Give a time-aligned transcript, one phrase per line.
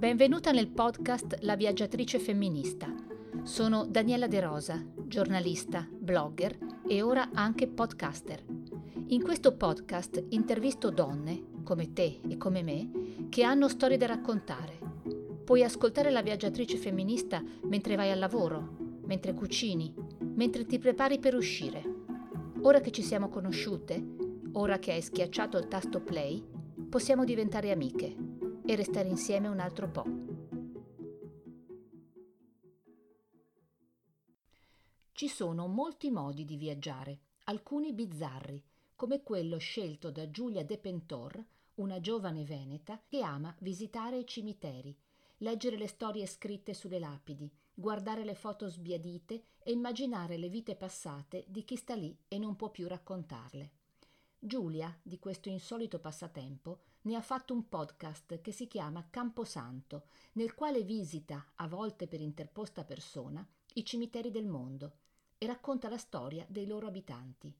[0.00, 2.90] Benvenuta nel podcast La viaggiatrice femminista.
[3.42, 6.56] Sono Daniela De Rosa, giornalista, blogger
[6.88, 8.42] e ora anche podcaster.
[9.08, 14.78] In questo podcast intervisto donne, come te e come me, che hanno storie da raccontare.
[15.44, 19.94] Puoi ascoltare La viaggiatrice femminista mentre vai al lavoro, mentre cucini,
[20.32, 21.84] mentre ti prepari per uscire.
[22.62, 24.02] Ora che ci siamo conosciute,
[24.52, 26.42] ora che hai schiacciato il tasto play,
[26.88, 28.29] possiamo diventare amiche
[28.70, 30.04] e restare insieme un altro po'.
[35.10, 38.62] Ci sono molti modi di viaggiare, alcuni bizzarri,
[38.94, 41.44] come quello scelto da Giulia De Pentor,
[41.74, 44.96] una giovane veneta che ama visitare i cimiteri,
[45.38, 51.44] leggere le storie scritte sulle lapidi, guardare le foto sbiadite e immaginare le vite passate
[51.48, 53.72] di chi sta lì e non può più raccontarle.
[54.38, 60.54] Giulia, di questo insolito passatempo, ne ha fatto un podcast che si chiama Camposanto, nel
[60.54, 64.92] quale visita, a volte per interposta persona, i cimiteri del mondo
[65.38, 67.54] e racconta la storia dei loro abitanti.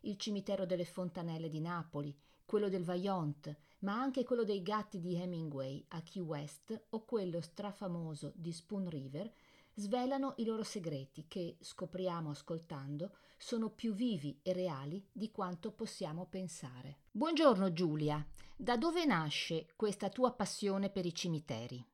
[0.00, 5.16] Il cimitero delle Fontanelle di Napoli, quello del Vaillant, ma anche quello dei gatti di
[5.16, 9.32] Hemingway a Key West o quello strafamoso di Spoon River,
[9.74, 16.26] svelano i loro segreti che, scopriamo ascoltando, sono più vivi e reali di quanto possiamo
[16.26, 17.00] pensare.
[17.10, 18.24] Buongiorno Giulia,
[18.56, 21.84] da dove nasce questa tua passione per i cimiteri?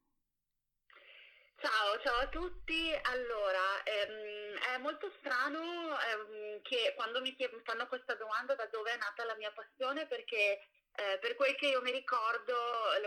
[1.63, 2.91] Ciao, ciao a tutti.
[3.03, 8.97] Allora, ehm, è molto strano ehm, che quando mi fanno questa domanda da dove è
[8.97, 10.59] nata la mia passione perché
[10.95, 12.53] eh, per quel che io mi ricordo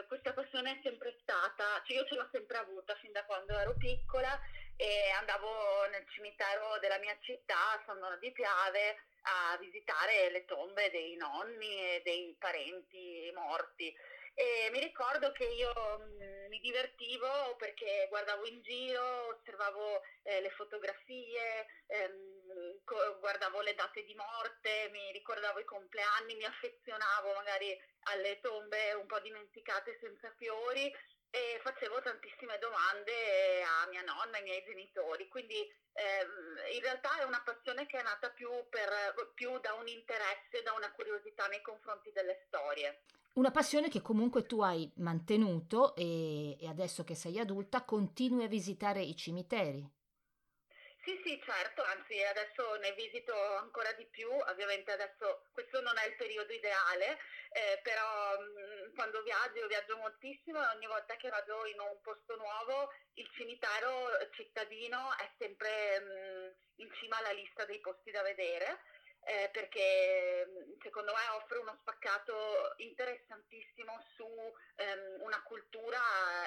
[0.08, 3.76] questa passione è sempre stata, cioè io ce l'ho sempre avuta fin da quando ero
[3.78, 4.40] piccola
[4.76, 8.96] e andavo nel cimitero della mia città, San di Piave,
[9.28, 13.94] a visitare le tombe dei nonni e dei parenti morti.
[14.38, 20.50] E mi ricordo che io mm, mi divertivo perché guardavo in giro, osservavo eh, le
[20.52, 27.74] fotografie, ehm, co- guardavo le date di morte, mi ricordavo i compleanni, mi affezionavo magari
[28.12, 30.92] alle tombe un po' dimenticate senza fiori
[31.36, 33.12] e facevo tantissime domande
[33.62, 38.04] a mia nonna ai miei genitori, quindi ehm, in realtà è una passione che è
[38.04, 38.88] nata più, per,
[39.34, 43.04] più da un interesse, da una curiosità nei confronti delle storie.
[43.34, 48.48] Una passione che comunque tu hai mantenuto e, e adesso che sei adulta continui a
[48.48, 49.95] visitare i cimiteri.
[51.06, 56.08] Sì, sì, certo, anzi adesso ne visito ancora di più, ovviamente adesso questo non è
[56.08, 57.20] il periodo ideale,
[57.52, 62.02] eh, però mh, mm, quando viaggio, viaggio moltissimo e ogni volta che vado in un
[62.02, 62.90] posto nuovo
[63.22, 68.82] il cimitero cittadino è sempre mh, mm, in cima alla lista dei posti da vedere
[69.26, 70.48] eh, perché
[70.82, 74.28] secondo me offre uno spaccato interessantissimo su
[74.76, 76.00] ehm, una, cultura,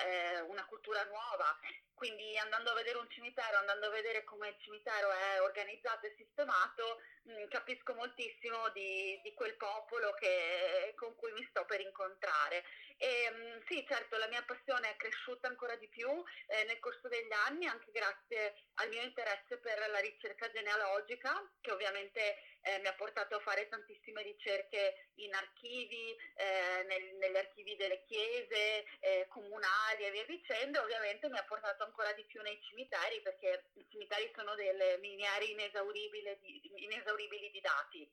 [0.04, 1.58] eh, una cultura nuova.
[1.98, 6.14] Quindi andando a vedere un cimitero, andando a vedere come il cimitero è organizzato e
[6.16, 12.62] sistemato, mh, capisco moltissimo di, di quel popolo che, con cui mi sto per incontrare.
[12.98, 16.08] E, mh, sì, certo, la mia passione è cresciuta ancora di più
[16.46, 21.72] eh, nel corso degli anni, anche grazie al mio interesse per la ricerca genealogica, che
[21.72, 27.76] ovviamente eh, mi ha portato a fare tantissime ricerche in archivi, eh, nel, negli archivi
[27.76, 32.60] delle chiese eh, comunali e via dicendo, ovviamente mi ha portato ancora di più nei
[32.62, 38.10] cimiteri perché i cimiteri sono delle miniere inesauribili di, inesauribili di dati.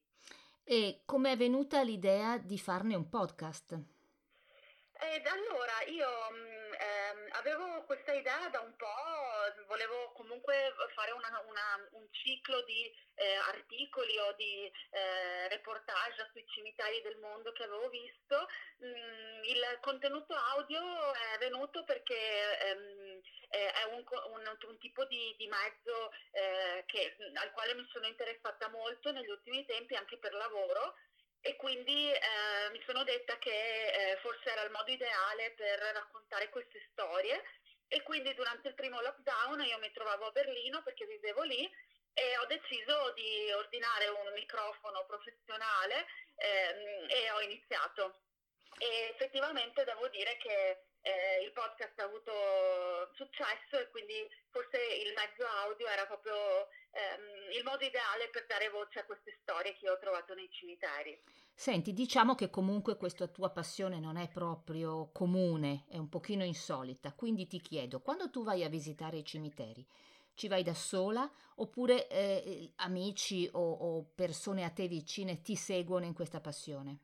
[0.64, 3.78] E come è venuta l'idea di farne un podcast?
[4.98, 8.86] Ed allora io mh, mm, ehm, avevo questa idea da un po',
[9.68, 16.46] volevo comunque fare una, una, un ciclo di eh, articoli o di eh, reportage sui
[16.48, 18.48] cimiteri del mondo che avevo visto.
[18.84, 20.82] Mm, il contenuto audio
[21.14, 27.52] è venuto perché ehm, è un, un, un, tipo di, di mezzo eh, che, al
[27.52, 30.96] quale mi sono interessata molto negli ultimi tempi anche per lavoro
[31.46, 36.50] e quindi eh, mi sono detta che eh, forse era il modo ideale per raccontare
[36.50, 37.42] queste storie
[37.88, 41.70] e quindi durante il primo lockdown io mi trovavo a Berlino perché vivevo lì
[42.14, 46.06] e ho deciso di ordinare un microfono professionale
[46.36, 48.22] ehm, e ho iniziato.
[48.78, 52.32] E effettivamente devo dire che eh, il podcast ha avuto
[53.14, 56.34] successo e quindi forse il mezzo audio era proprio
[56.90, 61.22] ehm, il modo ideale per dare voce a queste storie che ho trovato nei cimiteri.
[61.54, 67.14] Senti, diciamo che comunque questa tua passione non è proprio comune, è un pochino insolita,
[67.14, 69.86] quindi ti chiedo, quando tu vai a visitare i cimiteri,
[70.34, 76.06] ci vai da sola oppure eh, amici o, o persone a te vicine ti seguono
[76.06, 77.00] in questa passione?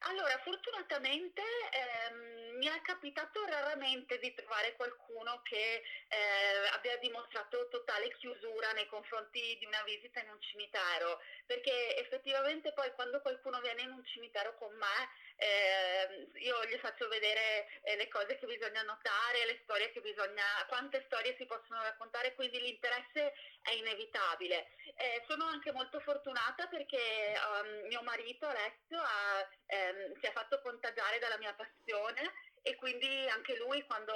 [0.00, 8.14] Allora, fortunatamente ehm, mi è capitato raramente di trovare qualcuno che eh, abbia dimostrato totale
[8.16, 13.82] chiusura nei confronti di una visita in un cimitero, perché effettivamente poi quando qualcuno viene
[13.82, 18.82] in un cimitero con me, eh, io gli faccio vedere eh, le cose che bisogna
[18.82, 24.68] notare, le storie che bisogna, quante storie si possono raccontare, quindi l'interesse è inevitabile.
[24.96, 30.60] Eh, sono anche molto fortunata perché um, mio marito Alessio ha, ehm, si è fatto
[30.62, 32.32] contagiare dalla mia passione
[32.66, 34.12] e quindi anche lui quando,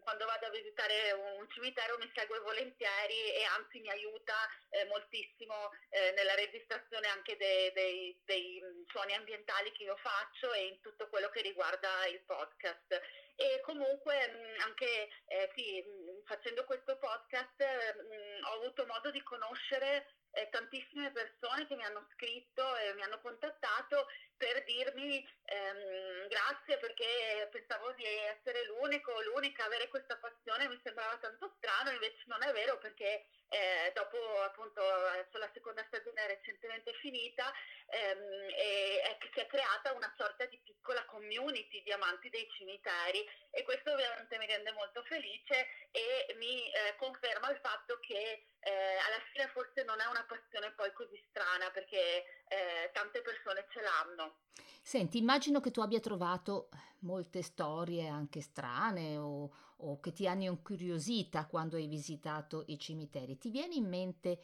[0.00, 4.32] quando, vado a visitare un cimitero mi segue volentieri e anzi mi aiuta
[4.70, 10.68] eh, moltissimo eh, nella registrazione anche dei, dei, dei, suoni ambientali che io faccio e
[10.68, 12.98] in tutto quello che riguarda il podcast.
[13.36, 19.22] E comunque mh, anche eh, sì, mh, facendo questo podcast mh, ho avuto modo di
[19.22, 24.06] conoscere eh, tantissime persone che mi hanno scritto e mi hanno contattato
[24.36, 31.16] per dirmi ehm, grazie perché pensavo di essere l'unico, l'unica, avere questa passione mi sembrava
[31.18, 37.52] tanto strano, invece non è vero perché eh, dopo appunto la seconda stagione recentemente finita
[37.86, 43.24] ehm, e, e si è creata una sorta di piccola community di amanti dei cimiteri
[43.50, 48.96] e questo ovviamente mi rende molto felice e mi eh, conferma il fatto che eh,
[48.96, 53.80] alla fine forse non è una passione poi così strana perché eh, tante persone ce
[53.80, 54.36] l'hanno.
[54.82, 56.68] Senti, immagino che tu abbia trovato
[57.00, 63.38] molte storie anche strane o, o che ti hanno incuriosita quando hai visitato i cimiteri.
[63.38, 64.42] Ti viene in mente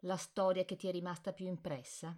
[0.00, 2.16] la storia che ti è rimasta più impressa?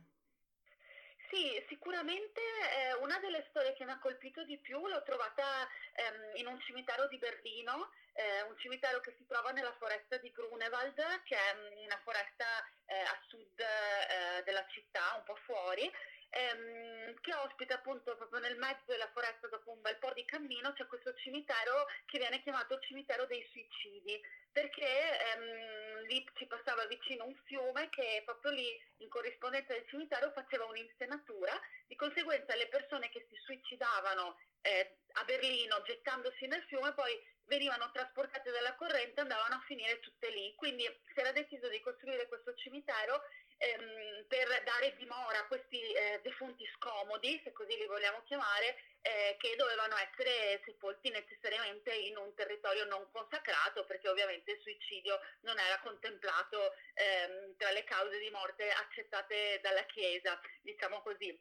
[1.32, 6.36] Sì, sicuramente eh, una delle storie che mi ha colpito di più l'ho trovata ehm,
[6.36, 11.22] in un cimitero di Berlino, eh, un cimitero che si trova nella foresta di Grunewald,
[11.24, 11.56] che è
[11.86, 12.44] una foresta
[12.84, 15.90] eh, a sud eh, della città, un po' fuori,
[16.32, 20.72] ehm, che ospita appunto proprio nel mezzo della foresta dopo un bel po' di cammino
[20.72, 24.20] c'è questo cimitero che viene chiamato cimitero dei suicidi
[24.50, 28.68] perché ehm, lì ci passava vicino un fiume che proprio lì
[28.98, 35.24] in corrispondenza del cimitero faceva un'insenatura, di conseguenza le persone che si suicidavano eh, a
[35.24, 37.12] Berlino gettandosi nel fiume poi
[37.46, 40.54] venivano trasportate dalla corrente e andavano a finire tutte lì.
[40.54, 43.22] Quindi si era deciso di costruire questo cimitero
[43.58, 49.36] ehm, per dare dimora a questi eh, defunti scomodi, se così li vogliamo chiamare, eh,
[49.38, 55.58] che dovevano essere sepolti necessariamente in un territorio non consacrato, perché ovviamente il suicidio non
[55.58, 61.38] era contemplato ehm, tra le cause di morte accettate dalla Chiesa, diciamo così.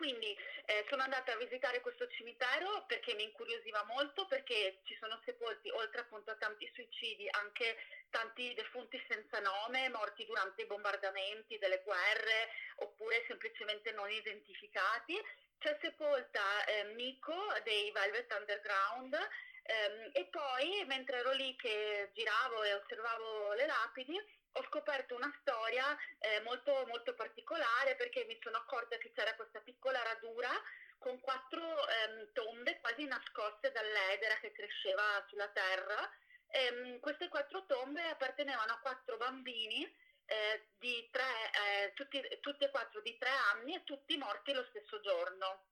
[0.00, 5.20] Quindi eh, sono andata a visitare questo cimitero perché mi incuriosiva molto, perché ci sono
[5.26, 7.76] sepolti, oltre appunto a tanti suicidi, anche
[8.08, 15.20] tanti defunti senza nome, morti durante i bombardamenti delle guerre, oppure semplicemente non identificati.
[15.58, 22.62] C'è sepolta eh, Miko dei Velvet Underground, ehm, e poi mentre ero lì che giravo
[22.62, 28.56] e osservavo le lapidi ho scoperto una storia eh, molto, molto particolare perché mi sono
[28.56, 30.50] accorta che c'era questa piccola radura
[30.98, 36.10] con quattro ehm, tombe quasi nascoste dall'edera che cresceva sulla terra.
[36.48, 39.82] E, ehm, queste quattro tombe appartenevano a quattro bambini
[40.26, 40.68] eh,
[41.10, 45.64] tre, eh, tutti, tutti e quattro di tre anni e tutti morti lo stesso giorno.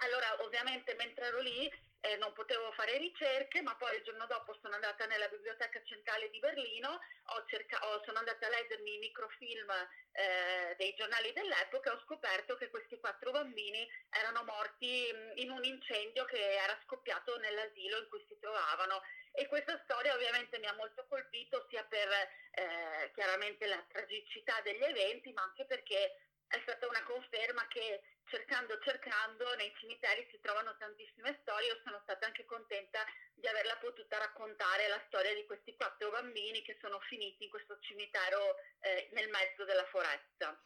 [0.00, 1.70] Allora, ovviamente, mentre ero lì
[2.02, 6.30] eh, non potevo fare ricerche, ma poi il giorno dopo sono andata nella biblioteca centrale
[6.30, 9.70] di Berlino, ho cerca- ho, sono andata a leggermi i microfilm
[10.12, 15.62] eh, dei giornali dell'epoca e ho scoperto che questi quattro bambini erano morti in un
[15.62, 19.00] incendio che era scoppiato nell'asilo in cui si trovavano.
[19.30, 22.08] E questa storia ovviamente mi ha molto colpito sia per
[22.50, 28.78] eh, chiaramente la tragicità degli eventi, ma anche perché è stata una conferma che cercando
[28.84, 33.00] cercando nei cimiteri si trovano tantissime storie, io sono stata anche contenta
[33.34, 37.78] di averla potuta raccontare la storia di questi quattro bambini che sono finiti in questo
[37.80, 40.56] cimitero eh, nel mezzo della foresta.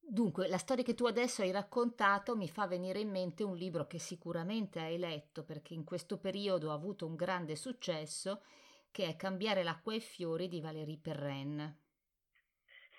[0.00, 3.86] Dunque, la storia che tu adesso hai raccontato mi fa venire in mente un libro
[3.86, 8.42] che sicuramente hai letto perché in questo periodo ha avuto un grande successo,
[8.90, 11.87] che è Cambiare l'acqua e i fiori di Valérie Perrin.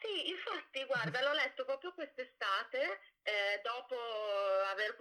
[0.02, 3.96] Sì, infatti, guarda, l'ho letto proprio quest'estate, eh, dopo,
[4.72, 4.96] aver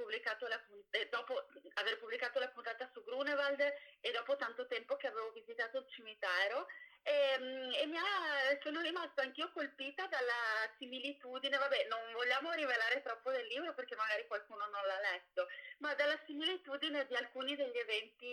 [0.49, 3.61] la, eh, dopo, aver pubblicato la, puntata su Grunewald
[4.01, 6.67] e dopo tanto tempo che avevo visitato il cimitero
[7.03, 13.31] e, mm, e ha, sono rimasta anch'io colpita dalla similitudine, vabbè, non vogliamo rivelare troppo
[13.31, 15.47] del libro perché magari qualcuno non l'ha letto,
[15.79, 18.27] ma dalla similitudine di alcuni degli eventi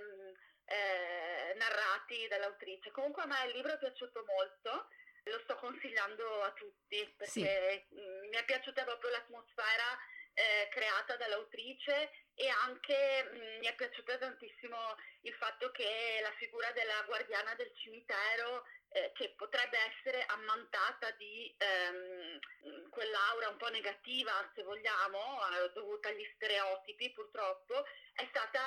[0.00, 0.28] mm,
[0.64, 2.90] eh, narrati dall'autrice.
[2.90, 4.88] Comunque a me il libro è piaciuto molto
[5.24, 8.00] lo sto consigliando a tutti perché sì.
[8.00, 9.98] Mm, mi è piaciuta proprio l'atmosfera
[10.34, 14.76] eh, creata dall'autrice e anche mh, mm, mi è piaciuto tantissimo
[15.22, 21.54] il fatto che la figura della guardiana del cimitero eh, che potrebbe essere ammantata di
[21.58, 28.60] ehm, quell'aura un po' negativa, se vogliamo, eh, dovuta agli stereotipi purtroppo, è stata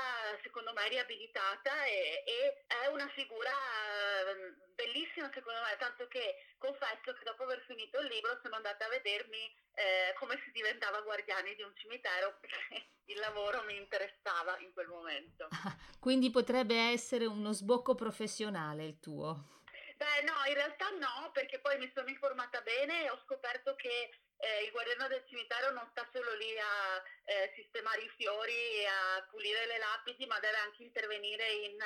[0.43, 7.13] secondo me riabilitata e, e è una figura eh, bellissima secondo me, tanto che confesso
[7.13, 11.55] che dopo aver finito il libro sono andata a vedermi eh, come si diventava guardiani
[11.55, 15.47] di un cimitero perché il lavoro mi interessava in quel momento.
[15.99, 19.60] Quindi potrebbe essere uno sbocco professionale il tuo.
[20.01, 24.09] Beh no, in realtà no, perché poi mi sono informata bene e ho scoperto che
[24.37, 28.87] eh, il guardiano del cimitero non sta solo lì a eh, sistemare i fiori e
[28.87, 31.77] a pulire le lapidi, ma deve anche intervenire in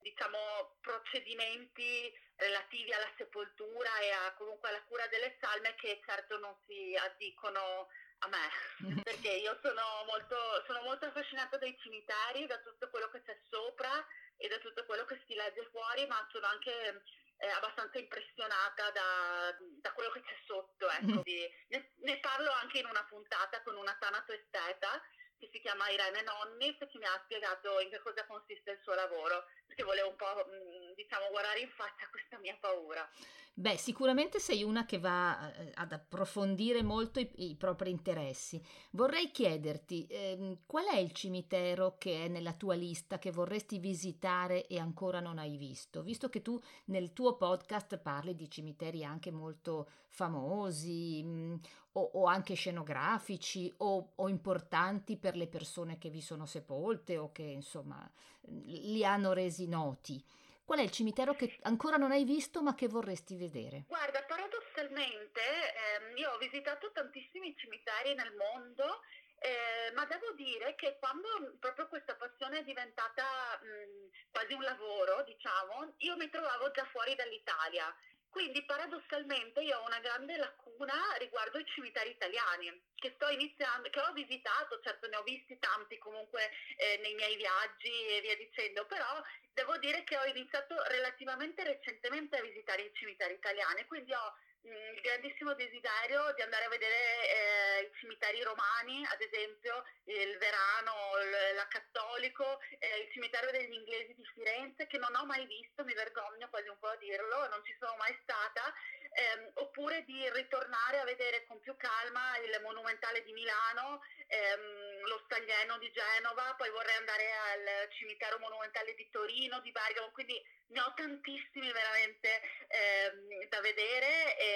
[0.00, 6.56] diciamo, procedimenti relativi alla sepoltura e a, comunque alla cura delle salme che certo non
[6.66, 7.86] si addicono
[8.18, 8.50] a me,
[9.06, 10.36] perché io sono molto,
[10.66, 14.04] sono molto affascinata dai cimiteri, da tutto quello che c'è sopra
[14.36, 17.04] e da tutto quello che si legge fuori, ma sono anche
[17.40, 20.88] eh, abbastanza impressionata da, da, quello che c'è sotto.
[20.88, 21.24] Ecco.
[21.24, 21.48] Mm.
[21.68, 25.00] Ne, ne, parlo anche in una puntata con una tanato esteta
[25.38, 28.92] che si chiama Irene Nonnis che mi ha spiegato in che cosa consiste il suo
[28.92, 33.08] lavoro, perché volevo un po' mm, diciamo guardare in faccia questa mia paura.
[33.52, 38.62] Beh, sicuramente sei una che va eh, ad approfondire molto i, i propri interessi.
[38.92, 44.66] Vorrei chiederti eh, qual è il cimitero che è nella tua lista che vorresti visitare
[44.66, 49.30] e ancora non hai visto, visto che tu nel tuo podcast parli di cimiteri anche
[49.30, 51.54] molto famosi mh, mm,
[51.92, 57.32] o, o, anche scenografici o, o importanti per le persone che vi sono sepolte o
[57.32, 58.10] che insomma
[58.46, 60.24] li hanno resi noti.
[60.70, 63.86] Qual è il cimitero che ancora non hai visto ma che vorresti vedere?
[63.88, 69.02] Guarda, paradossalmente ehm, io ho visitato tantissimi cimiteri nel mondo,
[69.40, 71.26] eh, ma devo dire che quando
[71.58, 77.16] proprio questa passione è diventata mh, quasi un lavoro, diciamo, io mi trovavo già fuori
[77.16, 77.92] dall'Italia.
[78.30, 84.00] Quindi paradossalmente io ho una grande lacuna riguardo i cimiteri italiani che sto iniziando, che
[84.00, 88.86] ho visitato, certo ne ho visti tanti comunque eh, nei miei viaggi e via dicendo,
[88.86, 89.20] però
[89.52, 95.00] devo dire che ho iniziato relativamente recentemente a visitare i cimiteri italiani, quindi ho il
[95.00, 101.54] grandissimo desiderio di andare a vedere eh, i cimiteri romani, ad esempio il Verano, il,
[101.54, 105.94] la Cattolico, eh, il cimitero degli inglesi di Firenze, che non ho mai visto, mi
[105.94, 108.72] vergogno quasi un po' a dirlo, non ci sono mai stata,
[109.10, 115.20] ehm, oppure di ritornare a vedere con più calma il Monumentale di Milano, ehm, lo
[115.24, 120.80] Staglieno di Genova, poi vorrei andare al cimitero monumentale di Torino, di Bergamo, quindi ne
[120.80, 124.46] ho tantissimi veramente ehm, da vedere e,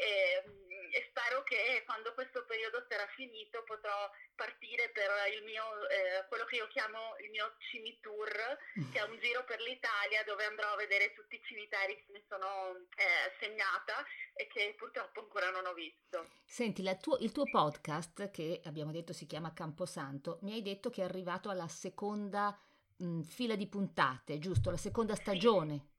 [0.00, 6.26] e, e, spero che quando questo periodo sarà finito potrò partire per il mio, eh,
[6.28, 8.58] quello che io chiamo il mio cimitour,
[8.92, 12.22] che è un giro per l'Italia dove andrò a vedere tutti i cimiteri che mi
[12.28, 16.26] sono eh, segnata e che purtroppo ancora non ho visto.
[16.44, 21.02] Senti, tuo, il tuo podcast, che abbiamo detto si chiama Camposanto, mi hai detto che
[21.02, 22.58] è arrivato alla seconda
[22.96, 24.70] mh, fila di puntate, giusto?
[24.70, 25.95] La seconda stagione.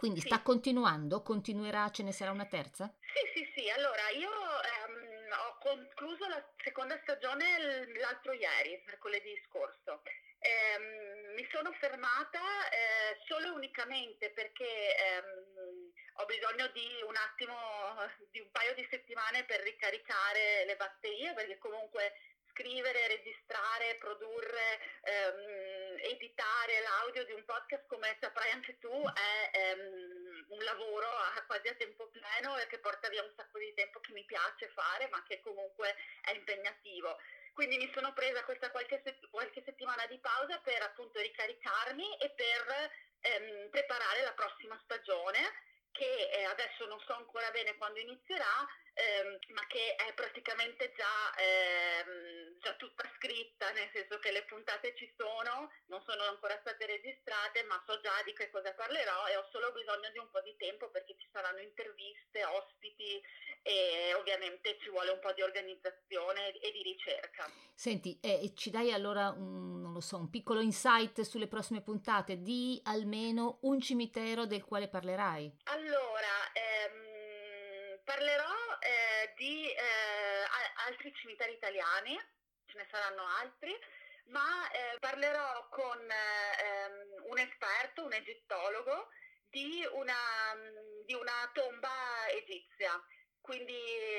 [0.00, 0.28] Quindi sì.
[0.28, 1.20] sta continuando?
[1.20, 1.90] Continuerà?
[1.90, 2.90] Ce ne sarà una terza?
[3.12, 3.68] Sì, sì, sì.
[3.68, 10.00] Allora, io ehm, ho concluso la seconda stagione l'altro ieri, mercoledì scorso.
[10.38, 12.40] Eh, mi sono fermata
[12.70, 17.54] eh, solo e unicamente perché ehm, ho bisogno di un attimo,
[18.30, 22.14] di un paio di settimane per ricaricare le batterie, perché comunque
[22.48, 25.59] scrivere, registrare, produrre, ehm,
[26.02, 31.68] editare l'audio di un podcast come saprai anche tu è ehm, un lavoro a, quasi
[31.68, 35.08] a tempo pieno e che porta via un sacco di tempo che mi piace fare
[35.08, 37.16] ma che comunque è impegnativo.
[37.52, 42.90] Quindi mi sono presa questa qualche, qualche settimana di pausa per appunto ricaricarmi e per
[43.20, 45.68] ehm, preparare la prossima stagione
[46.00, 48.64] che eh, adesso non so ancora bene quando inizierà,
[48.94, 54.96] ehm, ma che è praticamente già, ehm, già, tutta scritta, nel senso che le puntate
[54.96, 59.36] ci sono, non sono ancora state registrate, ma so già di che cosa parlerò e
[59.36, 63.20] ho solo bisogno di un po' di tempo perché ci saranno interviste, ospiti
[63.62, 67.44] e ovviamente ci vuole un po' di organizzazione e di ricerca.
[67.74, 72.80] Senti, eh, ci dai allora un, lo so, un piccolo insight sulle prossime puntate di
[72.84, 75.58] almeno un cimitero del quale parlerai?
[75.64, 79.76] Allora, ehm, parlerò eh, di eh,
[80.88, 82.18] altri cimiteri italiani,
[82.66, 83.76] ce ne saranno altri,
[84.28, 89.08] ma eh, parlerò con ehm, un esperto, un egittologo,
[89.50, 90.14] di una,
[91.04, 92.92] di una tomba egizia
[93.40, 93.74] quindi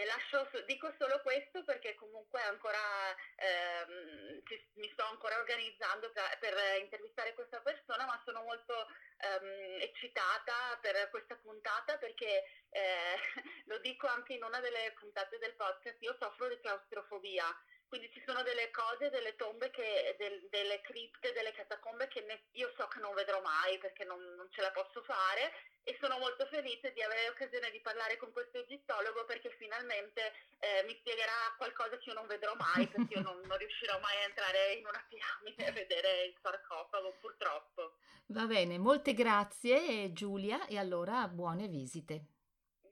[0.05, 4.41] lascio, dico solo questo perché comunque ancora ehm,
[4.75, 8.73] mi sto ancora organizzando per, per, intervistare questa persona, ma sono molto
[9.17, 13.15] ehm, eccitata per questa puntata perché eh,
[13.65, 17.45] lo dico anche in una delle puntate del podcast, io soffro di claustrofobia
[17.91, 22.47] quindi ci sono delle cose, delle tombe, che, del, delle cripte, delle catacombe che ne,
[22.53, 25.51] io so che non vedrò mai perché non, non, ce la posso fare
[25.83, 30.23] e sono molto felice di avere l'occasione di parlare con questo egittologo perché finalmente
[30.59, 34.15] eh, mi spiegherà qualcosa che io non vedrò mai perché io non, non riuscirò mai
[34.23, 37.99] a entrare in una piramide e vedere il sarcofago purtroppo.
[38.27, 42.23] Va bene, molte grazie Giulia e allora buone visite.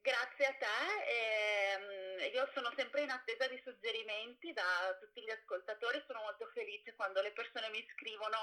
[0.02, 0.68] Grazie a te.
[1.08, 6.94] E, io sono sempre in attesa di suggerimenti da tutti gli ascoltatori, sono molto felice
[6.96, 8.38] quando le persone mi scrivono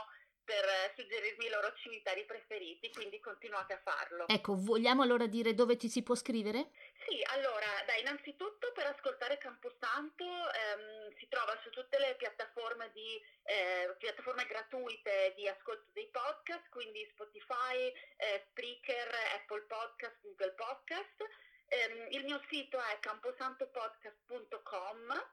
[0.46, 0.64] per
[0.94, 4.28] suggerirmi i loro cimiteri preferiti, quindi continuate a farlo.
[4.28, 6.70] Ecco, vogliamo allora dire dove ti si può scrivere?
[7.04, 13.20] Sì, allora, dai, innanzitutto per ascoltare Camposanto ehm, si trova su tutte le piattaforme, di,
[13.42, 21.26] eh, piattaforme gratuite di ascolto dei podcast, quindi Spotify, eh, Spreaker, Apple Podcast, Google Podcast.
[21.68, 25.30] Eh, il mio sito è camposantopodcast.com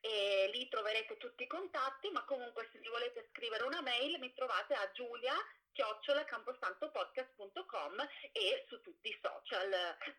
[0.00, 4.32] e lì troverete tutti i contatti, ma comunque se mi volete scrivere una mail mi
[4.34, 5.34] trovate a giulia
[5.76, 7.94] chiocciolacamposantopodcast.com
[8.32, 9.70] e su tutti i social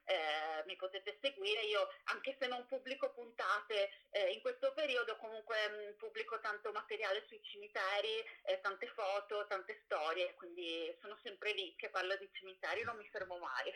[0.05, 1.65] eh, mi potete seguire.
[1.65, 6.71] Io anche se non pubblico puntate eh, in questo periodo comunque mh, mm, pubblico tanto
[6.71, 12.29] materiale sui cimiteri, eh, tante foto, tante storie, quindi sono sempre lì che parlo di
[12.33, 13.73] cimiteri, non mi fermo mai.